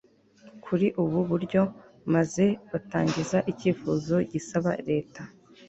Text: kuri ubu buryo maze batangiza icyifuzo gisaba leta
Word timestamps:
kuri 0.63 0.87
ubu 1.03 1.19
buryo 1.29 1.61
maze 2.13 2.45
batangiza 2.71 3.37
icyifuzo 3.51 4.15
gisaba 4.31 4.71
leta 4.89 5.21